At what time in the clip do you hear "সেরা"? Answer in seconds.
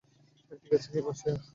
1.19-1.41